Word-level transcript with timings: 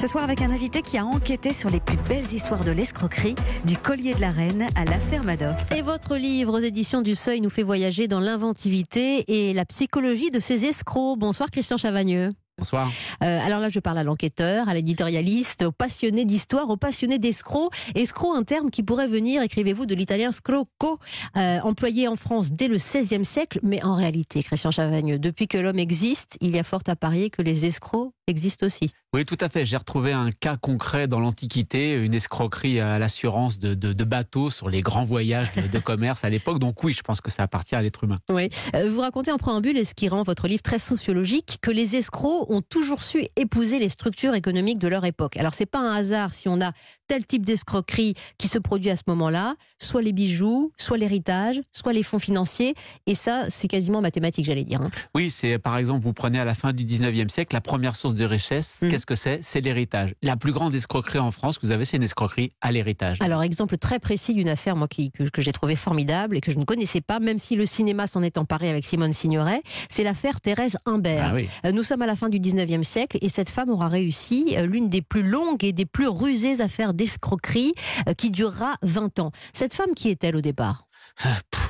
Ce 0.00 0.06
soir 0.06 0.24
avec 0.24 0.40
un 0.40 0.50
invité 0.50 0.80
qui 0.80 0.96
a 0.96 1.04
enquêté 1.04 1.52
sur 1.52 1.68
les 1.68 1.78
plus 1.78 1.98
belles 2.08 2.32
histoires 2.32 2.64
de 2.64 2.70
l'escroquerie, 2.70 3.34
du 3.66 3.76
collier 3.76 4.14
de 4.14 4.20
la 4.22 4.30
reine 4.30 4.66
à 4.74 4.86
l'affaire 4.86 5.22
Madoff. 5.22 5.58
Et 5.76 5.82
votre 5.82 6.16
livre 6.16 6.58
aux 6.58 6.62
éditions 6.62 7.02
du 7.02 7.14
Seuil 7.14 7.42
nous 7.42 7.50
fait 7.50 7.62
voyager 7.62 8.08
dans 8.08 8.18
l'inventivité 8.18 9.24
et 9.28 9.52
la 9.52 9.66
psychologie 9.66 10.30
de 10.30 10.40
ces 10.40 10.64
escrocs. 10.64 11.18
Bonsoir 11.18 11.50
Christian 11.50 11.76
Chavagneux. 11.76 12.30
Bonsoir. 12.56 12.90
Euh, 13.22 13.40
alors 13.46 13.60
là, 13.60 13.68
je 13.68 13.78
parle 13.78 13.98
à 13.98 14.04
l'enquêteur, 14.04 14.70
à 14.70 14.74
l'éditorialiste, 14.74 15.62
au 15.62 15.72
passionné 15.72 16.24
d'histoire, 16.26 16.70
au 16.70 16.78
passionné 16.78 17.18
d'escroc. 17.18 17.70
Escroc, 17.94 18.34
un 18.34 18.42
terme 18.42 18.70
qui 18.70 18.82
pourrait 18.82 19.06
venir, 19.06 19.42
écrivez-vous, 19.42 19.84
de 19.84 19.94
l'italien 19.94 20.32
scrocco, 20.32 20.98
euh, 21.36 21.58
employé 21.62 22.08
en 22.08 22.16
France 22.16 22.52
dès 22.52 22.68
le 22.68 22.76
XVIe 22.76 23.24
siècle. 23.24 23.60
Mais 23.62 23.82
en 23.82 23.94
réalité, 23.94 24.42
Christian 24.42 24.70
Chavagneux, 24.70 25.18
depuis 25.18 25.46
que 25.46 25.58
l'homme 25.58 25.78
existe, 25.78 26.36
il 26.40 26.54
y 26.54 26.58
a 26.58 26.62
fort 26.62 26.82
à 26.86 26.96
parier 26.96 27.30
que 27.30 27.40
les 27.42 27.64
escrocs 27.64 28.12
existent 28.30 28.66
aussi. 28.66 28.90
Oui, 29.12 29.24
tout 29.24 29.36
à 29.40 29.48
fait. 29.48 29.66
J'ai 29.66 29.76
retrouvé 29.76 30.12
un 30.12 30.30
cas 30.30 30.56
concret 30.56 31.08
dans 31.08 31.18
l'Antiquité, 31.18 31.94
une 31.94 32.14
escroquerie 32.14 32.80
à 32.80 32.98
l'assurance 32.98 33.58
de, 33.58 33.74
de, 33.74 34.04
bateaux 34.04 34.50
sur 34.50 34.68
les 34.68 34.80
grands 34.80 35.02
voyages 35.02 35.52
de, 35.52 35.78
commerce 35.80 36.24
à 36.24 36.30
l'époque. 36.30 36.60
Donc 36.60 36.82
oui, 36.84 36.92
je 36.92 37.02
pense 37.02 37.20
que 37.20 37.30
ça 37.30 37.42
appartient 37.42 37.74
à 37.74 37.82
l'être 37.82 38.04
humain. 38.04 38.18
Oui. 38.30 38.48
Euh, 38.74 38.90
vous 38.90 39.00
racontez 39.00 39.32
en 39.32 39.36
préambule, 39.36 39.76
et 39.76 39.84
ce 39.84 39.94
qui 39.94 40.08
rend 40.08 40.22
votre 40.22 40.46
livre 40.46 40.62
très 40.62 40.78
sociologique, 40.78 41.58
que 41.60 41.70
les 41.70 41.96
escrocs 41.96 42.48
ont 42.50 42.62
toujours 42.62 43.02
su 43.02 43.26
épouser 43.36 43.78
les 43.78 43.88
structures 43.88 44.34
économiques 44.34 44.78
de 44.78 44.88
leur 44.88 45.04
époque. 45.04 45.36
Alors 45.36 45.54
c'est 45.54 45.66
pas 45.66 45.80
un 45.80 45.92
hasard 45.92 46.32
si 46.32 46.48
on 46.48 46.60
a 46.60 46.72
tel 47.08 47.26
type 47.26 47.44
d'escroquerie 47.44 48.14
qui 48.38 48.46
se 48.46 48.58
produit 48.58 48.90
à 48.90 48.96
ce 48.96 49.02
moment-là, 49.08 49.56
soit 49.78 50.02
les 50.02 50.12
bijoux, 50.12 50.72
soit 50.78 50.96
l'héritage, 50.96 51.60
soit 51.72 51.92
les 51.92 52.04
fonds 52.04 52.20
financiers. 52.20 52.74
Et 53.06 53.16
ça, 53.16 53.46
c'est 53.48 53.66
quasiment 53.66 54.00
mathématique, 54.00 54.46
j'allais 54.46 54.64
dire. 54.64 54.80
Hein. 54.80 54.90
Oui, 55.16 55.30
c'est 55.30 55.58
par 55.58 55.76
exemple, 55.76 56.04
vous 56.04 56.12
prenez 56.12 56.38
à 56.38 56.44
la 56.44 56.54
fin 56.54 56.72
du 56.72 56.84
19e 56.84 57.28
siècle, 57.28 57.54
la 57.54 57.60
première 57.60 57.96
source 57.96 58.14
de 58.14 58.19
richesse, 58.24 58.80
mm. 58.82 58.88
qu'est-ce 58.88 59.06
que 59.06 59.14
c'est? 59.14 59.40
C'est 59.42 59.60
l'héritage. 59.60 60.14
La 60.22 60.36
plus 60.36 60.52
grande 60.52 60.74
escroquerie 60.74 61.18
en 61.18 61.30
France 61.30 61.58
que 61.58 61.66
vous 61.66 61.72
avez, 61.72 61.84
c'est 61.84 61.96
une 61.96 62.02
escroquerie 62.02 62.52
à 62.60 62.72
l'héritage. 62.72 63.18
Alors, 63.20 63.42
exemple 63.42 63.76
très 63.78 63.98
précis 63.98 64.34
d'une 64.34 64.48
affaire 64.48 64.76
moi, 64.76 64.88
qui, 64.88 65.10
que, 65.10 65.42
j'ai 65.42 65.52
trouvé 65.52 65.76
formidable 65.76 66.36
et 66.36 66.40
que 66.40 66.50
je 66.50 66.58
ne 66.58 66.64
connaissais 66.64 67.00
pas, 67.00 67.18
même 67.18 67.38
si 67.38 67.56
le 67.56 67.66
cinéma 67.66 68.06
s'en 68.06 68.22
est 68.22 68.38
emparé 68.38 68.68
avec 68.70 68.86
Simone 68.86 69.12
Signoret, 69.12 69.62
c'est 69.88 70.04
l'affaire 70.04 70.40
Thérèse 70.40 70.76
Imbert. 70.86 71.34
Ah 71.34 71.68
euh, 71.68 71.72
nous 71.72 71.82
sommes 71.82 72.02
à 72.02 72.06
la 72.06 72.16
fin 72.16 72.28
du 72.28 72.38
19e 72.38 72.82
siècle 72.82 73.18
et 73.20 73.28
cette 73.28 73.50
femme 73.50 73.70
aura 73.70 73.88
réussi 73.88 74.54
euh, 74.56 74.66
l'une 74.66 74.88
des 74.88 75.02
plus 75.02 75.22
longues 75.22 75.64
et 75.64 75.72
des 75.72 75.86
plus 75.86 76.08
rusées 76.08 76.60
affaires 76.60 76.94
d'escroquerie 76.94 77.74
euh, 78.08 78.14
qui 78.14 78.30
durera 78.30 78.76
20 78.82 79.20
ans. 79.20 79.32
Cette 79.52 79.74
femme, 79.74 79.94
qui 79.94 80.10
est-elle 80.10 80.36
au 80.36 80.40
départ? 80.40 80.86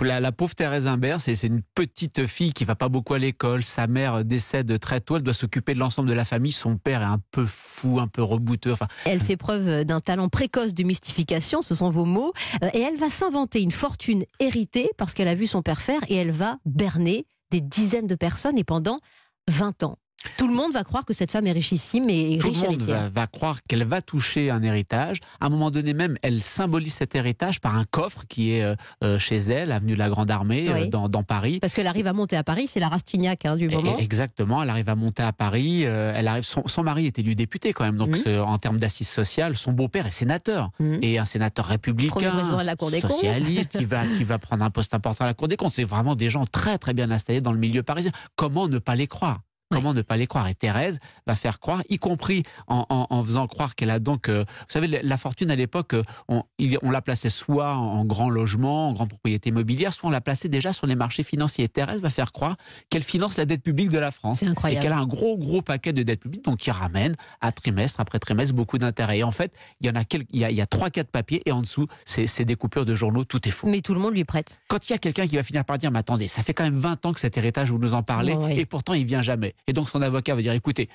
La, 0.01 0.33
pauvre 0.33 0.55
Thérèse 0.55 0.87
Imbert, 0.87 1.21
c'est 1.21 1.35
une 1.43 1.63
petite 1.75 2.27
fille 2.27 2.53
qui 2.53 2.65
va 2.65 2.75
pas 2.75 2.89
beaucoup 2.89 3.15
à 3.15 3.19
l'école. 3.19 3.63
Sa 3.63 3.87
mère 3.87 4.25
décède 4.25 4.79
très 4.79 5.01
tôt. 5.01 5.17
Elle 5.17 5.23
doit 5.23 5.35
s'occuper 5.35 5.75
de 5.75 5.79
l'ensemble 5.79 6.09
de 6.09 6.15
la 6.15 6.25
famille. 6.25 6.53
Son 6.53 6.77
père 6.77 7.03
est 7.03 7.07
un 7.07 7.21
peu 7.31 7.45
fou, 7.45 8.01
un 8.01 8.09
peu 8.09 8.23
rebouteux. 8.23 8.73
Enfin, 8.73 8.87
elle 9.05 9.21
fait 9.21 9.37
preuve 9.37 9.85
d'un 9.85 10.01
talent 10.01 10.29
précoce 10.29 10.75
de 10.75 10.83
mystification, 10.83 11.63
ce 11.63 11.75
sont 11.75 11.91
vos 11.91 12.05
mots. 12.05 12.33
Euh, 12.65 12.71
et 12.75 12.81
elle 12.81 12.97
va 12.97 13.11
s'inventer 13.11 13.61
une 13.61 13.73
fortune 13.73 14.25
héritée 14.39 14.91
parce 14.97 15.15
qu'elle 15.15 15.29
a 15.29 15.35
vu 15.35 15.47
son 15.47 15.63
père 15.63 15.81
faire 15.81 16.01
et 16.09 16.17
elle 16.17 16.33
va 16.33 16.59
berner 16.65 17.27
des 17.51 17.61
dizaines 17.61 18.07
de 18.07 18.15
personnes 18.15 18.59
et 18.59 18.65
pendant 18.65 19.01
20 19.49 19.83
ans. 19.83 19.99
Tout 20.37 20.49
le 20.49 20.55
monde 20.55 20.73
va 20.73 20.85
croire 20.85 21.07
que 21.07 21.15
cette 21.15 21.31
femme 21.31 21.47
est 21.47 21.53
richissime 21.53 22.11
et 22.11 22.39
Tout 22.39 22.49
riche 22.49 22.63
le 22.63 22.71
monde 22.71 22.83
va, 22.83 23.27
croire 23.27 23.59
qu'elle 23.67 23.85
va 23.85 24.03
toucher 24.03 24.51
un 24.51 24.63
héritage. 24.63 25.19
À 25.41 25.47
un 25.47 25.49
moment 25.49 25.71
donné 25.71 25.95
même, 25.95 26.19
elle 26.23 26.43
symbolise 26.43 26.95
cet 26.95 27.15
héritage 27.15 27.61
par 27.61 27.77
un 27.77 27.85
coffre 27.85 28.25
qui 28.29 28.53
est 28.53 28.63
euh, 28.63 28.75
euh, 29.03 29.19
chez 29.19 29.37
elle, 29.37 29.73
avenue 29.73 29.95
de 29.95 29.99
la 29.99 30.11
Grande 30.11 30.31
Armée, 30.31 30.69
euh, 30.69 30.87
dans, 30.87 31.23
Paris. 31.23 31.59
Parce 31.61 31.75
qu'elle 31.75 31.87
arrive 31.87 32.07
à 32.07 32.13
monter 32.13 32.37
à 32.37 32.45
Paris, 32.45 32.67
c'est 32.67 32.81
la 32.81 32.89
Rastignac 32.89 33.47
hein, 33.47 33.57
du 33.57 33.69
moment. 33.69 33.97
exactement, 33.99 34.63
elle 34.63 34.71
arrive 34.71 34.89
à 34.89 34.95
monter 34.95 35.23
à 35.23 35.33
Paris. 35.33 35.83
elle 35.83 36.29
arrive, 36.29 36.45
son, 36.45 36.83
mari 36.83 37.07
est 37.07 37.19
élu 37.19 37.35
député 37.35 37.73
quand 37.73 37.85
même, 37.85 37.97
donc 37.97 38.17
mmh. 38.27 38.41
en 38.41 38.59
termes 38.59 38.79
d'assises 38.79 39.09
sociales, 39.09 39.57
son 39.57 39.73
beau-père 39.73 40.07
est 40.07 40.11
sénateur 40.11 40.71
mmh. 40.81 40.97
et 41.03 41.19
un 41.19 41.25
sénateur 41.25 41.67
républicain, 41.67 42.43
la 42.63 42.77
Cour 42.77 42.91
des 42.91 43.01
socialiste, 43.01 43.79
qui 43.79 43.85
va 43.85 44.07
qui 44.07 44.25
va 44.25 44.39
prendre 44.39 44.65
un 44.65 44.71
poste 44.71 44.95
important 44.95 45.25
à 45.25 45.29
la 45.29 45.35
Cour 45.35 45.49
des 45.49 45.57
comptes. 45.57 45.73
C'est 45.73 45.85
vraiment 45.85 46.15
des 46.15 46.31
gens 46.31 46.45
très 46.47 46.79
très 46.79 46.95
bien 46.95 47.11
installés 47.11 47.41
dans 47.41 47.53
le 47.53 47.59
milieu 47.59 47.83
parisien. 47.83 48.13
Comment 48.37 48.69
ne 48.69 48.79
pas 48.79 48.95
les 48.95 49.07
croire? 49.07 49.41
Comment 49.73 49.95
ne 49.95 50.03
pas 50.03 50.17
les 50.17 50.27
croire 50.27 50.49
Et 50.49 50.55
Thérèse 50.55 50.99
va 51.29 51.37
faire 51.37 51.61
croire, 51.61 51.83
y 51.89 51.99
compris 51.99 52.43
en, 52.67 53.23
faisant 53.25 53.47
croire 53.47 53.77
qu'elle 53.77 53.91
a 53.91 54.01
donc, 54.01 54.29
euh, 54.29 54.45
vous 54.45 54.73
savez, 54.73 54.89
la 54.89 55.17
fortune 55.17 55.51
à 55.51 55.57
l'époque, 55.57 55.95
euh, 55.95 56.03
on, 56.29 56.43
on, 56.83 56.91
la 56.91 57.01
plaçait 57.01 57.31
soit 57.31 57.75
en, 57.75 58.05
grand 58.05 58.31
logement, 58.31 58.89
en 58.89 58.93
grande 58.93 59.11
propriété 59.11 59.51
immobilière, 59.51 59.93
soit 59.93 60.09
on 60.09 60.11
la 60.11 60.21
plaçait 60.21 60.49
déjà 60.49 60.73
sur 60.73 60.89
les 60.89 60.97
marchés 60.97 61.23
financiers. 61.23 61.65
Et 61.65 61.69
Thérèse 61.69 62.01
va 62.01 62.11
faire 62.11 62.33
croire 62.33 62.57
qu'elle 62.89 63.05
finance 63.05 63.37
la 63.37 63.45
dette 63.45 63.63
publique 63.63 63.91
de 63.91 63.99
la 63.99 64.11
France 64.11 64.43
et 64.43 64.79
qu'elle 64.79 64.93
a 64.93 64.99
un 64.99 65.07
gros 65.07 65.39
gros 65.39 65.63
paquet 65.63 65.93
de 65.93 66.03
dettes 66.03 66.21
publiques, 66.21 66.45
donc 66.45 66.59
qui 66.59 66.73
ramène 66.73 67.15
à 67.41 67.53
trimestre 67.53 68.01
après 68.01 68.19
trimestre 68.19 68.55
beaucoup 68.55 68.79
d'intérêts. 68.79 69.19
Et 69.19 69.25
en 69.25 69.31
fait, 69.31 69.55
il 69.81 69.87
y 69.87 69.91
en 69.91 69.95
a 69.95 70.03
il 70.33 70.41
y 70.41 70.61
a, 70.61 70.67
trois 70.67 70.91
quatre 70.91 71.11
papiers 71.11 71.43
et 71.47 71.53
en 71.53 71.61
dessous, 71.61 71.87
c'est 72.05 72.45
des 72.45 72.57
coupures 72.57 72.85
de 72.85 72.95
journaux, 72.97 73.25
tout 73.25 73.47
est 73.47 73.53
faux. 73.53 73.69
Mais 73.69 73.81
tout 73.81 73.95
le 73.95 74.01
monde 74.01 74.15
lui 74.15 74.25
prête. 74.25 74.61
Quand 74.69 74.89
il 74.89 74.93
y 74.93 74.97
a 74.97 74.99
quelqu'un 74.99 75.27
qui 75.27 75.37
va 75.37 75.43
finir 75.43 75.65
par 75.65 75.79
dire, 75.79 75.93
mais 75.93 76.01
attendez, 76.01 76.27
ça 76.27 76.43
fait 76.43 76.55
quand 76.55 76.65
même 76.65 76.79
20 76.79 77.07
ans 77.07 77.13
que 77.13 77.21
cet 77.21 77.37
héritage 77.37 77.71
vous 77.71 77.79
nous 77.79 77.95
en 77.95 78.03
parlez 78.03 78.37
et 78.51 78.67
pourtant 78.67 78.95
il 78.95 79.07
vient 79.07 79.23
jamais. 79.23 79.55
Et 79.67 79.73
donc 79.73 79.89
son 79.89 80.03
avocat 80.03 80.35
va 80.35 80.43
dire 80.43 80.53
écoutez, 80.53 80.89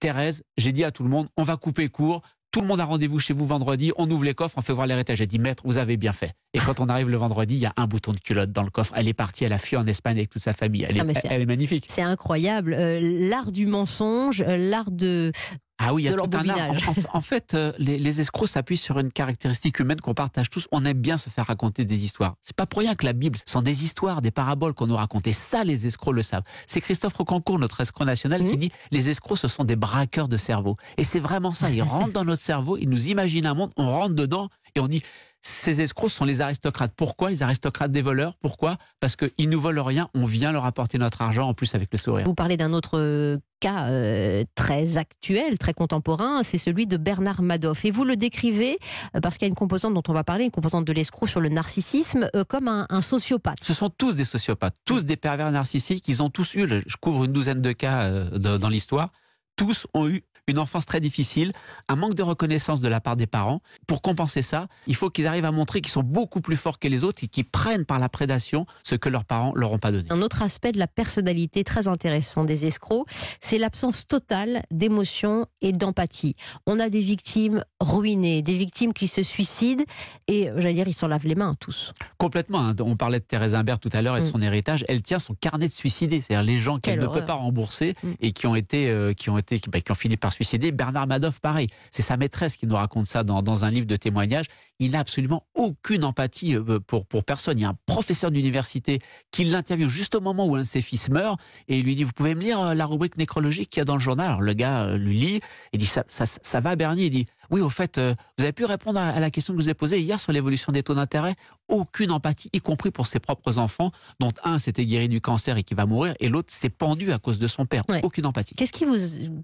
Thérèse, 0.00 0.42
j'ai 0.56 0.72
dit 0.72 0.84
à 0.84 0.90
tout 0.90 1.02
le 1.02 1.08
monde, 1.08 1.28
on 1.36 1.42
va 1.42 1.56
couper 1.56 1.88
court. 1.88 2.22
Tout 2.50 2.62
le 2.62 2.66
monde 2.66 2.80
a 2.80 2.86
rendez-vous 2.86 3.18
chez 3.18 3.34
vous 3.34 3.46
vendredi, 3.46 3.92
on 3.98 4.10
ouvre 4.10 4.24
les 4.24 4.32
coffres, 4.32 4.56
on 4.56 4.62
fait 4.62 4.72
voir 4.72 4.86
l'héritage. 4.86 5.18
J'ai 5.18 5.26
dit, 5.26 5.38
maître, 5.38 5.64
vous 5.66 5.76
avez 5.76 5.98
bien 5.98 6.12
fait. 6.12 6.32
Et 6.54 6.58
quand 6.58 6.80
on 6.80 6.88
arrive 6.88 7.10
le 7.10 7.18
vendredi, 7.18 7.56
il 7.56 7.60
y 7.60 7.66
a 7.66 7.74
un 7.76 7.86
bouton 7.86 8.12
de 8.12 8.18
culotte 8.18 8.52
dans 8.52 8.62
le 8.62 8.70
coffre. 8.70 8.94
Elle 8.96 9.06
est 9.06 9.12
partie, 9.12 9.44
elle 9.44 9.52
a 9.52 9.58
fui 9.58 9.76
en 9.76 9.86
Espagne 9.86 10.16
avec 10.16 10.30
toute 10.30 10.42
sa 10.42 10.54
famille. 10.54 10.86
Elle, 10.88 10.96
est, 10.96 11.26
elle 11.28 11.42
est, 11.42 11.46
magnifique. 11.46 11.84
C'est 11.90 12.00
incroyable. 12.00 12.72
Euh, 12.72 13.00
l'art 13.02 13.52
du 13.52 13.66
mensonge, 13.66 14.40
euh, 14.40 14.56
l'art 14.56 14.90
de, 14.90 15.30
ah 15.78 15.94
oui, 15.94 16.02
il 16.02 16.04
y 16.06 16.08
a 16.08 16.12
tout 16.12 16.30
un 16.32 16.48
art. 16.48 16.70
En, 17.12 17.20
fait, 17.20 17.54
euh, 17.54 17.72
les, 17.78 18.20
escrocs 18.20 18.48
s'appuient 18.48 18.76
sur 18.76 18.98
une 18.98 19.12
caractéristique 19.12 19.78
humaine 19.78 20.00
qu'on 20.00 20.14
partage 20.14 20.50
tous. 20.50 20.66
On 20.72 20.84
aime 20.84 20.98
bien 20.98 21.18
se 21.18 21.30
faire 21.30 21.46
raconter 21.46 21.84
des 21.84 22.04
histoires. 22.04 22.34
C'est 22.42 22.56
pas 22.56 22.66
pour 22.66 22.80
rien 22.80 22.96
que 22.96 23.06
la 23.06 23.12
Bible 23.12 23.38
sont 23.46 23.62
des 23.62 23.84
histoires, 23.84 24.20
des 24.20 24.32
paraboles 24.32 24.74
qu'on 24.74 24.88
nous 24.88 24.96
raconte. 24.96 25.28
Et 25.28 25.32
ça, 25.32 25.62
les 25.62 25.86
escrocs 25.86 26.14
le 26.14 26.24
savent. 26.24 26.42
C'est 26.66 26.80
Christophe 26.80 27.14
Rocancourt, 27.14 27.60
notre 27.60 27.80
escroc 27.80 28.04
national, 28.04 28.44
qui 28.44 28.56
dit 28.56 28.72
les 28.90 29.08
escrocs, 29.08 29.38
ce 29.38 29.46
sont 29.46 29.64
des 29.64 29.76
braqueurs 29.76 30.28
de 30.28 30.36
cerveau. 30.36 30.76
Et 30.96 31.04
c'est 31.04 31.20
vraiment 31.20 31.54
ça. 31.54 31.70
Ils 31.70 31.82
rentrent 31.82 32.12
dans 32.12 32.24
notre 32.24 32.42
cerveau, 32.42 32.76
ils 32.76 32.88
nous 32.88 33.08
imaginent 33.08 33.46
un 33.46 33.54
monde, 33.54 33.70
on 33.76 33.88
rentre 33.88 34.14
dedans 34.14 34.48
et 34.74 34.80
on 34.80 34.88
dit 34.88 35.02
ces 35.42 35.80
escrocs 35.80 36.10
sont 36.10 36.24
les 36.24 36.40
aristocrates. 36.40 36.92
Pourquoi 36.96 37.30
les 37.30 37.42
aristocrates 37.42 37.92
des 37.92 38.02
voleurs? 38.02 38.34
Pourquoi? 38.40 38.76
Parce 39.00 39.16
qu'ils 39.16 39.48
nous 39.48 39.60
volent 39.60 39.84
rien, 39.84 40.08
on 40.14 40.26
vient 40.26 40.52
leur 40.52 40.64
apporter 40.64 40.98
notre 40.98 41.22
argent 41.22 41.48
en 41.48 41.54
plus 41.54 41.74
avec 41.74 41.88
le 41.92 41.98
sourire. 41.98 42.24
Vous 42.24 42.34
parlez 42.34 42.56
d'un 42.56 42.72
autre 42.72 42.98
euh, 42.98 43.38
cas 43.60 43.88
euh, 43.88 44.44
très 44.54 44.98
actuel, 44.98 45.58
très 45.58 45.74
contemporain, 45.74 46.42
c'est 46.42 46.58
celui 46.58 46.86
de 46.86 46.96
Bernard 46.96 47.42
Madoff. 47.42 47.84
Et 47.84 47.90
vous 47.90 48.04
le 48.04 48.16
décrivez, 48.16 48.78
euh, 49.14 49.20
parce 49.20 49.38
qu'il 49.38 49.46
y 49.46 49.48
a 49.48 49.50
une 49.50 49.54
composante 49.54 49.94
dont 49.94 50.02
on 50.08 50.12
va 50.12 50.24
parler, 50.24 50.44
une 50.44 50.50
composante 50.50 50.84
de 50.84 50.92
l'escroc 50.92 51.28
sur 51.28 51.40
le 51.40 51.48
narcissisme, 51.48 52.28
comme 52.48 52.68
un, 52.68 52.86
sociopathe. 53.02 53.58
Ce 53.62 53.74
sont 53.74 53.90
tous 53.90 54.14
des 54.14 54.24
sociopathes, 54.24 54.74
tous 54.84 55.04
des 55.04 55.16
pervers 55.16 55.50
narcissiques, 55.50 56.06
ils 56.08 56.22
ont 56.22 56.30
tous 56.30 56.56
eu, 56.56 56.68
je 56.84 56.96
couvre 57.00 57.24
une 57.24 57.32
douzaine 57.32 57.62
de 57.62 57.72
cas 57.72 58.10
dans 58.10 58.68
l'histoire, 58.68 59.12
tous 59.56 59.86
ont 59.94 60.08
eu 60.08 60.24
une 60.48 60.58
enfance 60.58 60.86
très 60.86 61.00
difficile, 61.00 61.52
un 61.88 61.96
manque 61.96 62.14
de 62.14 62.22
reconnaissance 62.22 62.80
de 62.80 62.88
la 62.88 63.00
part 63.00 63.16
des 63.16 63.26
parents. 63.26 63.60
Pour 63.86 64.02
compenser 64.02 64.42
ça, 64.42 64.66
il 64.86 64.94
faut 64.94 65.10
qu'ils 65.10 65.26
arrivent 65.26 65.44
à 65.44 65.52
montrer 65.52 65.80
qu'ils 65.80 65.92
sont 65.92 66.02
beaucoup 66.02 66.40
plus 66.40 66.56
forts 66.56 66.78
que 66.78 66.88
les 66.88 67.04
autres 67.04 67.22
et 67.24 67.28
qu'ils 67.28 67.44
prennent 67.44 67.84
par 67.84 67.98
la 67.98 68.08
prédation 68.08 68.66
ce 68.82 68.94
que 68.94 69.08
leurs 69.08 69.24
parents 69.24 69.52
leur 69.54 69.72
ont 69.72 69.78
pas 69.78 69.92
donné. 69.92 70.10
Un 70.10 70.22
autre 70.22 70.42
aspect 70.42 70.72
de 70.72 70.78
la 70.78 70.86
personnalité 70.86 71.64
très 71.64 71.88
intéressant 71.88 72.44
des 72.44 72.66
escrocs, 72.66 73.06
c'est 73.40 73.58
l'absence 73.58 74.06
totale 74.06 74.62
d'émotion 74.70 75.46
et 75.60 75.72
d'empathie. 75.72 76.34
On 76.66 76.80
a 76.80 76.88
des 76.88 77.00
victimes 77.00 77.62
ruinées, 77.80 78.42
des 78.42 78.56
victimes 78.56 78.92
qui 78.92 79.08
se 79.08 79.22
suicident 79.22 79.84
et 80.26 80.50
j'allais 80.56 80.74
dire 80.74 80.88
ils 80.88 80.94
s'en 80.94 81.08
lavent 81.08 81.26
les 81.26 81.34
mains 81.34 81.54
tous. 81.60 81.92
Complètement. 82.16 82.60
Hein. 82.60 82.74
On 82.80 82.96
parlait 82.96 83.20
de 83.20 83.24
Thérèse 83.24 83.54
Imbert 83.54 83.78
tout 83.78 83.90
à 83.92 84.02
l'heure 84.02 84.16
et 84.16 84.20
de 84.20 84.26
mm. 84.26 84.30
son 84.30 84.42
héritage. 84.42 84.84
Elle 84.88 85.02
tient 85.02 85.18
son 85.18 85.34
carnet 85.34 85.68
de 85.68 85.72
suicidés, 85.72 86.20
c'est-à-dire 86.20 86.44
les 86.44 86.58
gens 86.58 86.78
qu'elle 86.78 87.00
ne 87.00 87.06
peut 87.06 87.24
pas 87.24 87.34
rembourser 87.34 87.94
mm. 88.02 88.12
et 88.20 88.32
qui 88.32 88.46
ont 88.46 88.54
été, 88.54 88.88
euh, 88.90 89.12
qui 89.12 89.30
ont 89.30 89.38
été, 89.38 89.60
bah, 89.68 89.80
qui 89.80 89.92
ont 89.92 89.96
fini 89.96 90.16
par 90.16 90.32
suicidé. 90.38 90.70
Bernard 90.70 91.08
Madoff, 91.08 91.40
pareil. 91.40 91.68
C'est 91.90 92.02
sa 92.02 92.16
maîtresse 92.16 92.56
qui 92.56 92.66
nous 92.66 92.76
raconte 92.76 93.06
ça 93.06 93.24
dans, 93.24 93.42
dans 93.42 93.64
un 93.64 93.70
livre 93.70 93.86
de 93.86 93.96
témoignages. 93.96 94.46
Il 94.78 94.92
n'a 94.92 95.00
absolument 95.00 95.44
aucune 95.54 96.04
empathie 96.04 96.54
euh, 96.54 96.78
pour, 96.78 97.06
pour 97.06 97.24
personne. 97.24 97.58
Il 97.58 97.62
y 97.62 97.64
a 97.64 97.70
un 97.70 97.78
professeur 97.86 98.30
d'université 98.30 99.00
qui 99.32 99.44
l'interviewe 99.44 99.88
juste 99.88 100.14
au 100.14 100.20
moment 100.20 100.46
où 100.46 100.54
un 100.54 100.60
de 100.60 100.64
ses 100.64 100.82
fils 100.82 101.10
meurt 101.10 101.40
et 101.66 101.78
il 101.78 101.84
lui 101.84 101.96
dit 101.96 102.04
Vous 102.04 102.12
pouvez 102.12 102.36
me 102.36 102.42
lire 102.42 102.60
euh, 102.60 102.74
la 102.74 102.86
rubrique 102.86 103.16
nécrologique 103.16 103.70
qu'il 103.70 103.80
y 103.80 103.82
a 103.82 103.84
dans 103.84 103.96
le 103.96 104.00
journal? 104.00 104.28
Alors 104.28 104.42
le 104.42 104.52
gars 104.52 104.84
euh, 104.84 104.96
lui 104.96 105.18
lit 105.18 105.40
et 105.72 105.78
dit 105.78 105.86
Ça, 105.86 106.04
ça, 106.06 106.26
ça 106.26 106.60
va, 106.60 106.76
Bernier 106.76 107.06
Il 107.06 107.10
dit 107.10 107.26
Oui, 107.50 107.60
au 107.60 107.70
fait, 107.70 107.98
vous 107.98 108.44
avez 108.44 108.52
pu 108.52 108.64
répondre 108.64 109.00
à 109.00 109.18
la 109.18 109.30
question 109.30 109.54
que 109.54 109.60
je 109.60 109.64
vous 109.64 109.70
ai 109.70 109.74
posée 109.74 110.00
hier 110.00 110.20
sur 110.20 110.32
l'évolution 110.32 110.72
des 110.72 110.82
taux 110.82 110.94
d'intérêt 110.94 111.34
Aucune 111.68 112.10
empathie, 112.12 112.48
y 112.54 112.60
compris 112.60 112.90
pour 112.90 113.06
ses 113.06 113.20
propres 113.20 113.58
enfants, 113.58 113.92
dont 114.20 114.32
un 114.42 114.58
s'était 114.58 114.86
guéri 114.86 115.08
du 115.08 115.20
cancer 115.20 115.58
et 115.58 115.62
qui 115.62 115.74
va 115.74 115.84
mourir, 115.84 116.14
et 116.18 116.30
l'autre 116.30 116.50
s'est 116.50 116.70
pendu 116.70 117.12
à 117.12 117.18
cause 117.18 117.38
de 117.38 117.46
son 117.46 117.66
père. 117.66 117.84
Aucune 118.02 118.24
empathie. 118.24 118.54
Qu'est-ce 118.54 118.72
qui 118.72 118.86
vous 118.86 118.96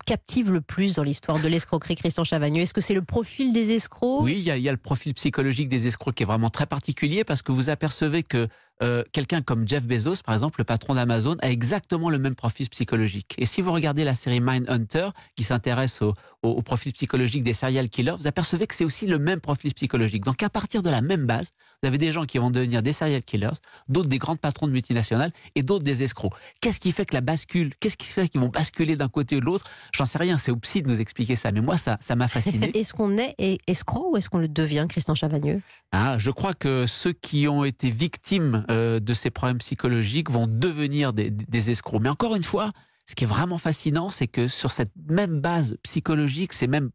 captive 0.06 0.51
le 0.51 0.62
plus 0.62 0.95
dans 0.95 1.03
l'histoire 1.03 1.39
de 1.39 1.49
l'escroquerie, 1.49 1.97
Christian 1.97 2.25
Chavagneux? 2.25 2.62
Est-ce 2.62 2.73
que 2.73 2.81
c'est 2.81 2.95
le 2.95 3.03
profil 3.03 3.53
des 3.53 3.73
escrocs? 3.73 4.23
Oui, 4.23 4.37
il 4.39 4.43
y, 4.43 4.69
a, 4.69 4.73
le 4.73 4.79
profil 4.79 5.12
psychologique 5.12 5.69
des 5.69 5.87
escrocs 5.87 6.15
qui 6.15 6.23
est 6.23 6.27
vraiment 6.27 6.49
très 6.49 6.67
particulier 6.67 7.25
parce 7.25 7.43
que 7.43 7.53
vous 7.53 7.69
apercevez 7.69 8.23
que 8.23 8.49
euh, 8.82 9.05
quelqu'un 9.12 9.41
comme 9.41 9.69
Jeff 9.69 9.85
Bezos, 9.85 10.23
par 10.25 10.35
exemple, 10.35 10.61
le 10.61 10.65
patron 10.65 10.94
d'Amazon, 10.94 11.37
a 11.41 11.50
exactement 11.50 12.11
le 12.11 12.19
même 12.19 12.35
profil 12.35 12.69
psychologique. 12.69 13.35
Et 13.38 13.47
si 13.47 13.62
vous 13.62 13.73
regardez 13.73 14.05
la 14.05 14.15
série 14.15 14.41
Mindhunter, 14.41 15.11
qui 15.37 15.44
s'intéresse 15.44 16.03
au, 16.03 16.15
au, 16.43 16.62
profil 16.62 16.93
psychologique 16.93 17.44
des 17.44 17.55
serial 17.55 17.88
killers, 17.88 18.15
vous 18.19 18.26
apercevez 18.26 18.67
que 18.67 18.75
c'est 18.75 18.85
aussi 18.85 19.06
le 19.06 19.19
même 19.19 19.41
profil 19.41 19.73
psychologique. 19.75 20.25
Donc 20.25 20.43
à 20.43 20.50
partir 20.50 20.82
de 20.82 20.91
la 20.91 21.00
même 21.00 21.26
base, 21.26 21.50
vous 21.85 21.89
avez 21.89 21.99
des 21.99 22.13
gens 22.13 22.25
qui 22.25 22.39
vont 22.39 22.51
devenir 22.51 22.83
des 22.83 22.95
serial 22.95 23.23
killers, 23.23 23.51
d'autres 23.89 24.09
des 24.09 24.17
grands 24.17 24.37
patrons 24.37 24.67
de 24.67 24.73
multinationales 24.73 25.33
et 25.55 25.63
d'autres 25.63 25.85
des 25.85 26.03
escrocs. 26.03 26.33
Qu'est-ce 26.63 26.81
qui 26.81 26.93
fait 26.93 27.05
que 27.05 27.13
la 27.13 27.21
bascule 27.21 27.75
Qu'est-ce 27.79 27.99
qui 27.99 28.07
fait 28.07 28.27
qu'ils 28.27 28.41
vont 28.41 28.49
basculer 28.49 28.97
d'un 28.97 29.11
côté 29.11 29.37
ou 29.37 29.41
de 29.41 29.45
l'autre? 29.45 29.67
J'en 29.95 30.07
sais 30.07 30.17
rien, 30.17 30.39
c'est 30.39 30.51
au 30.51 30.57
psy 30.57 30.81
de 30.81 30.89
nous 30.89 30.99
expliquer 30.99 31.37
ça. 31.37 31.53
Mais 31.53 31.61
moi, 31.61 31.77
ça 31.77 31.99
ça 32.01 32.17
m'a 32.17 32.27
fasciné. 32.27 32.71
est-ce 32.75 32.95
qu'on 32.95 33.19
est 33.19 33.35
escroc 33.67 34.13
ou 34.13 34.17
est-ce 34.17 34.31
qu'on 34.31 34.39
le 34.39 34.49
devient, 34.49 34.87
Christian 34.89 35.15
Chavagneux? 35.15 35.61
Ah, 35.93 36.17
Je 36.17 36.31
crois 36.31 36.55
que 36.55 36.87
ceux 36.87 37.13
qui 37.13 37.49
ont 37.49 37.65
été 37.65 37.91
victimes 37.91 38.65
euh, 38.71 38.99
de 38.99 39.13
ces 39.13 39.29
problèmes 39.29 39.59
psychologiques 39.59 40.31
vont 40.31 40.47
devenir 40.47 41.13
des, 41.13 41.31
des 41.31 41.71
escrocs. 41.71 42.01
Mais 42.01 42.09
encore 42.09 42.35
une 42.35 42.45
fois, 42.45 42.71
ce 43.05 43.15
qui 43.15 43.25
est 43.25 43.27
vraiment 43.27 43.59
fascinant, 43.59 44.09
c'est 44.09 44.27
que 44.27 44.49
sur 44.49 44.71
cette 44.71 44.93
même 45.11 45.43
base 45.43 45.77
psychologique, 45.83 46.55
ces 46.55 46.67
mêmes 46.67 46.89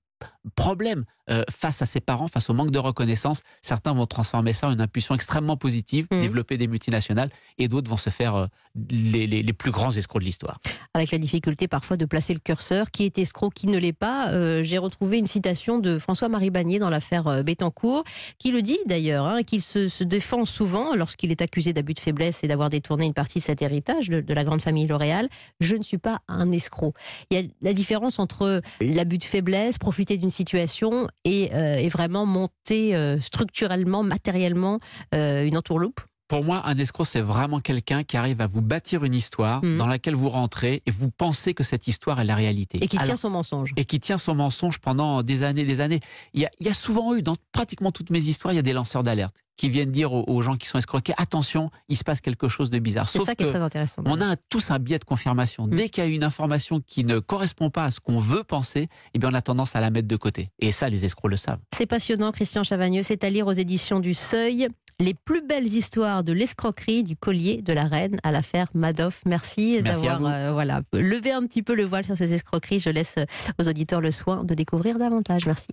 problèmes 0.56 1.06
euh, 1.30 1.44
face 1.52 1.82
à 1.82 1.86
ses 1.86 2.00
parents, 2.00 2.28
face 2.28 2.50
au 2.50 2.54
manque 2.54 2.72
de 2.72 2.80
reconnaissance. 2.80 3.44
Certains 3.62 3.94
vont 3.94 4.08
transformer 4.08 4.54
ça 4.54 4.68
en 4.68 4.72
une 4.72 4.82
impulsion 4.82 5.14
extrêmement 5.14 5.58
positive, 5.58 6.08
mmh. 6.10 6.22
développer 6.22 6.58
des 6.58 6.68
multinationales, 6.68 7.30
et 7.60 7.68
d'autres 7.68 7.90
vont 7.90 7.98
se 7.98 8.10
faire 8.10 8.36
euh, 8.36 8.48
les, 8.90 9.54
plus 9.54 9.72
grands 9.72 9.92
escrocs 9.92 10.22
de 10.22 10.26
l'histoire. 10.26 10.60
Avec 10.96 11.12
la 11.12 11.20
difficulté 11.20 11.68
parfois 11.68 11.98
de 11.98 12.06
placer 12.06 12.34
le 12.34 12.40
curseur, 12.40 12.90
qui 12.90 13.04
est 13.04 13.18
escroc, 13.20 13.52
qui 13.54 13.68
ne 13.68 13.78
l'est 13.78 13.94
pas. 13.94 14.32
Euh, 14.32 14.64
j'ai 14.64 14.80
retrouvé 14.80 15.20
une 15.20 15.28
citation 15.28 15.78
de 15.78 16.00
François-Marie 16.00 16.50
Bagné 16.50 16.80
dans 16.80 16.90
l'affaire 16.90 17.44
Bettencourt, 17.44 18.04
qui 18.40 18.52
le 18.52 18.64
dit 18.64 18.80
d'ailleurs, 18.88 19.26
hein, 19.26 19.44
qu'il 19.44 19.62
se, 19.62 20.04
défend 20.04 20.46
souvent 20.46 20.96
lorsqu'il 20.96 21.30
est 21.30 21.42
accusé 21.44 21.74
d'abus 21.74 21.94
de 21.94 22.00
faiblesse 22.00 22.44
et 22.44 22.48
d'avoir 22.48 22.70
détourné 22.70 23.06
une 23.06 23.14
partie 23.14 23.40
de 23.40 23.44
cet 23.44 23.62
héritage 23.62 24.10
de, 24.10 24.22
de 24.22 24.34
la 24.34 24.44
grande 24.44 24.62
famille 24.62 24.88
L'Oréal. 24.88 25.30
Je 25.60 25.76
ne 25.76 25.84
suis 25.84 26.00
pas 26.00 26.22
un 26.28 26.52
escroc. 26.52 26.94
Il 27.30 27.40
y 27.40 27.44
a 27.44 27.48
la 27.62 27.74
différence 27.74 28.18
entre 28.18 28.62
l'abus 28.82 29.20
de 29.20 29.24
faiblesse, 29.24 29.78
profiter 29.78 30.18
d'une 30.18 30.29
situation 30.30 31.08
euh, 31.28 31.76
et, 31.78 31.90
vraiment 31.90 32.26
monter 32.26 32.96
euh, 32.96 33.20
structurellement, 33.20 34.04
matériellement 34.04 34.80
euh, 35.14 35.46
une 35.46 35.58
entourloupe 35.58 36.02
pour 36.30 36.46
moi, 36.46 36.62
un 36.66 36.78
escroc, 36.78 37.06
c'est 37.06 37.22
vraiment 37.22 37.60
quelqu'un 37.60 38.04
qui 38.04 38.16
arrive 38.16 38.40
à 38.40 38.48
vous 38.48 38.62
bâtir 38.62 39.04
une 39.04 39.16
histoire 39.16 39.66
mmh. 39.66 39.78
dans 39.78 39.88
laquelle 39.88 40.14
vous 40.14 40.30
rentrez 40.30 40.84
et 40.86 40.92
vous 40.92 41.10
pensez 41.10 41.56
que 41.56 41.64
cette 41.64 41.88
histoire 41.88 42.22
est 42.22 42.24
la 42.24 42.36
réalité. 42.36 42.78
Et 42.82 42.88
qui 42.88 43.00
tient 43.00 43.18
son 43.18 43.32
mensonge. 43.32 43.74
Et 43.76 43.84
qui 43.84 44.00
tient 44.00 44.20
son 44.20 44.36
mensonge 44.36 44.78
pendant 44.78 45.24
des 45.24 45.42
années, 45.42 45.66
des 45.66 45.82
années. 45.82 46.00
Il 46.34 46.48
y 46.60 46.68
a, 46.68 46.74
souvent 46.74 47.16
eu, 47.16 47.24
dans 47.24 47.36
pratiquement 47.52 47.92
toutes 47.92 48.12
mes 48.12 48.20
histoires, 48.20 48.54
il 48.54 48.58
y 48.58 48.60
a 48.60 48.64
des 48.64 48.74
lanceurs 48.74 49.02
d'alerte 49.02 49.44
qui 49.58 49.70
viennent 49.70 49.92
dire 49.92 50.14
aux, 50.14 50.42
gens 50.42 50.56
qui 50.56 50.68
sont 50.68 50.78
escroqués, 50.78 51.14
attention, 51.18 51.70
il 51.90 51.98
se 51.98 52.06
passe 52.06 52.22
quelque 52.22 52.48
chose 52.48 52.70
de 52.70 52.80
bizarre. 52.80 53.10
C'est 53.10 53.20
ça 53.20 53.36
qui 53.36 53.44
est 53.44 53.50
très 53.50 53.60
intéressant. 53.60 54.04
On 54.06 54.22
a 54.22 54.38
tous 54.38 54.72
un 54.72 54.80
biais 54.80 55.00
de 55.00 55.04
confirmation. 55.04 55.68
Mmh. 55.68 55.72
Dès 55.72 55.90
qu'il 55.90 56.02
y 56.02 56.08
a 56.08 56.10
une 56.10 56.24
information 56.24 56.80
qui 56.80 57.04
ne 57.04 57.20
correspond 57.20 57.70
pas 57.70 57.84
à 57.84 57.92
ce 57.92 58.00
qu'on 58.00 58.20
veut 58.20 58.46
penser, 58.46 58.88
eh 59.14 59.20
bien 59.20 59.30
on 59.30 59.34
a 59.34 59.42
tendance 59.42 59.76
à 59.76 59.82
la 59.82 59.90
mettre 59.90 60.08
de 60.08 60.16
côté. 60.16 60.50
Et 60.60 60.72
ça, 60.72 60.88
les 60.88 61.04
escrocs 61.04 61.32
le 61.32 61.36
savent. 61.36 61.60
C'est 61.76 61.88
passionnant, 61.88 62.32
Christian 62.32 62.64
Chavagneux. 62.64 63.04
C'est 63.04 63.26
à 63.26 63.30
lire 63.30 63.48
aux 63.48 63.52
éditions 63.52 64.00
du 64.00 64.14
Seuil 64.14 64.70
les 65.00 65.14
plus 65.14 65.42
belles 65.42 65.68
histoires 65.68 66.24
de 66.24 66.34
l'escroquerie 66.34 67.04
du 67.04 67.16
collier 67.16 67.62
de 67.62 67.74
la 67.74 67.86
reine 67.86 68.20
à 68.24 68.32
l'affaire 68.32 68.68
Madoff. 68.74 69.22
Merci, 69.26 69.82
d'avoir 69.82 70.26
euh, 70.26 70.52
voilà, 70.52 70.82
levé 70.94 71.32
un 71.32 71.46
petit 71.46 71.64
peu 71.64 71.76
le 71.76 71.86
voile 71.86 72.06
sur 72.06 72.18
ces 72.18 72.34
escroqueries. 72.34 72.80
Je 72.80 72.90
laisse 72.90 73.16
aux 73.60 73.68
auditeurs 73.68 74.02
le 74.02 74.12
soin 74.12 74.44
de 74.44 74.54
découvrir 74.54 75.00
davantage. 75.00 75.46
Merci. 75.46 75.70